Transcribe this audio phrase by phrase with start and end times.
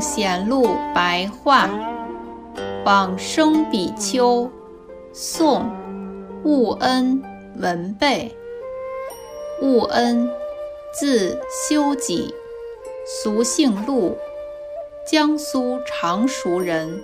[0.00, 1.70] 显录白话，
[2.84, 4.50] 往生比丘，
[5.12, 5.64] 宋，
[6.44, 7.22] 悟恩
[7.56, 8.30] 文备。
[9.62, 10.28] 悟恩，
[10.92, 12.34] 字修己，
[13.06, 14.16] 俗姓陆，
[15.10, 17.00] 江苏常熟人。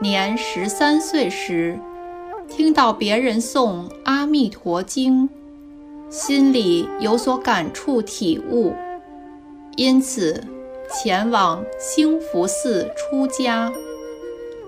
[0.00, 1.78] 年十三岁时，
[2.48, 5.28] 听到别人诵《阿弥陀经》，
[6.10, 8.72] 心里有所感触体悟，
[9.76, 10.42] 因此。
[10.88, 13.72] 前往兴福寺出家，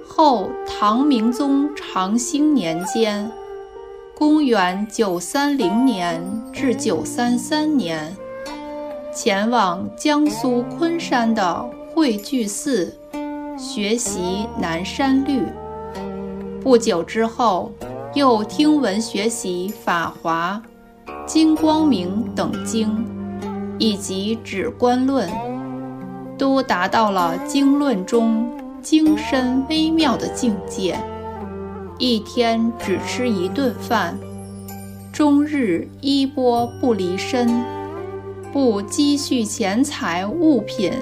[0.05, 3.31] 后唐明宗长兴年间
[4.19, 6.21] （公元930年
[6.53, 8.17] 至933年），
[9.15, 12.93] 前往江苏昆山的慧聚寺
[13.57, 15.45] 学习南山律。
[16.61, 17.71] 不久之后，
[18.13, 20.61] 又听闻学习《法华》
[21.27, 23.07] 《金光明》等经，
[23.79, 25.29] 以及《止观论》。
[26.39, 28.49] 都达到了经论中
[28.81, 30.97] 精深微妙的境界，
[31.99, 34.17] 一天只吃一顿饭，
[35.13, 37.61] 终日衣钵不离身，
[38.53, 40.93] 不积蓄钱财物品，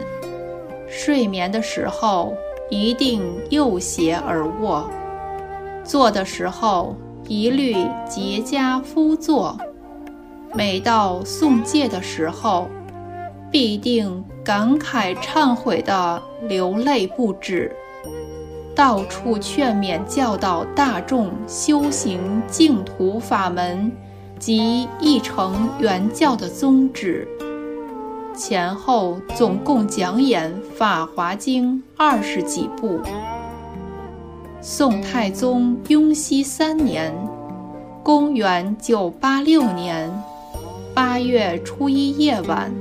[0.89, 2.33] 睡眠的时候
[2.71, 4.89] 一定右胁而卧，
[5.85, 6.97] 坐的时候
[7.29, 7.75] 一律
[8.09, 9.59] 结跏趺坐，
[10.57, 12.69] 每到诵戒的时候。
[13.49, 17.75] 必定感慨忏悔的流泪不止，
[18.75, 23.91] 到处劝勉教导大众修行净土法门
[24.39, 27.27] 及一成圆教的宗旨。
[28.37, 33.00] 前后总共讲演《法华经》二十几部。
[34.61, 37.15] 宋太宗雍熙三年
[38.03, 40.12] （公元986年）
[40.97, 42.73] 八月初一夜晚。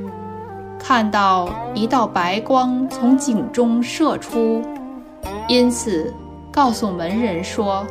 [0.79, 4.61] 看到一道白光从井中射出，
[5.49, 6.13] 因此
[6.49, 7.85] 告诉门人说：“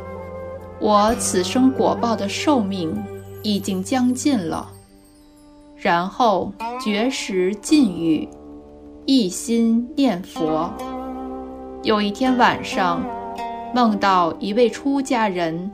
[0.81, 2.91] 我此生果报的寿命
[3.43, 4.67] 已经将近了。”
[5.77, 6.51] 然后
[6.83, 8.27] 绝食禁欲，
[9.05, 10.73] 一心念佛。
[11.83, 12.99] 有一天晚上，
[13.75, 15.69] 梦到一位出家人，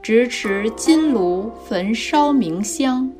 [0.00, 3.12] 执持金炉焚烧明香。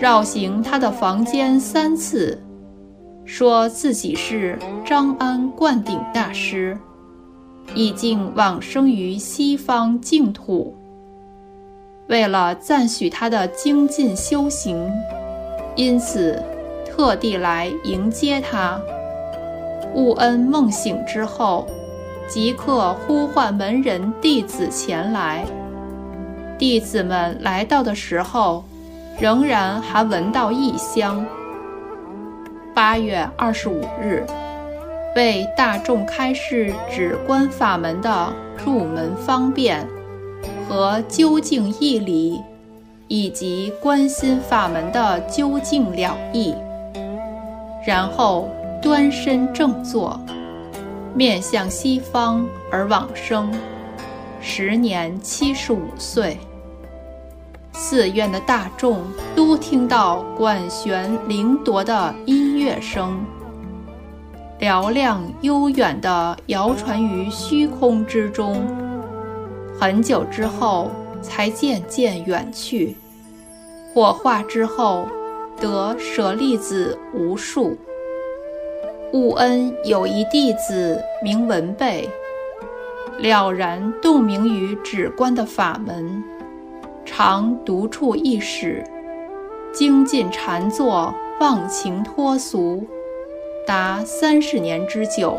[0.00, 2.42] 绕行他的房间三次，
[3.26, 6.78] 说自己是张安灌顶大师，
[7.74, 10.74] 已经往生于西方净土。
[12.08, 14.90] 为了赞许他的精进修行，
[15.76, 16.42] 因此
[16.86, 18.80] 特地来迎接他。
[19.94, 21.66] 悟恩梦醒之后，
[22.26, 25.44] 即刻呼唤门人弟子前来。
[26.56, 28.64] 弟子们来到的时候。
[29.18, 31.24] 仍然还闻到异香。
[32.74, 34.24] 八月二十五日，
[35.16, 38.32] 为大众开示止观法门的
[38.64, 39.86] 入门方便
[40.68, 42.40] 和究竟义理，
[43.08, 46.54] 以及观心法门的究竟了义。
[47.84, 48.48] 然后
[48.80, 50.18] 端身正坐，
[51.14, 53.52] 面向西方而往生，
[54.40, 56.38] 时年七十五岁。
[57.82, 59.00] 寺院的大众
[59.34, 63.18] 都听到管弦铃铎的音乐声，
[64.60, 68.62] 嘹亮悠远地遥传于虚空之中。
[69.80, 70.90] 很久之后，
[71.22, 72.94] 才渐渐远去。
[73.94, 75.08] 火化之后，
[75.58, 77.78] 得舍利子无数。
[79.14, 82.06] 悟恩有一弟子名文备，
[83.20, 86.22] 了然洞明于止观的法门。
[87.12, 88.84] 常独处一室，
[89.74, 92.86] 精进禅坐，忘情脱俗，
[93.66, 95.36] 达三十年之久。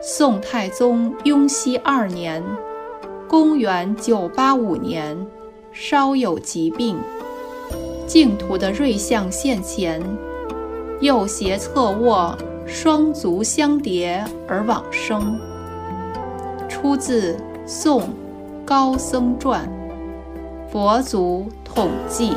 [0.00, 2.40] 宋太宗雍熙二年
[3.28, 5.26] （公元985年），
[5.74, 6.96] 稍有疾病，
[8.06, 10.00] 净土的瑞相现前，
[11.00, 15.36] 右胁侧卧，双足相叠而往生。
[16.68, 17.32] 出自
[17.66, 18.10] 《宋
[18.64, 19.68] 高僧传》。
[20.72, 22.32] 佛祖统计。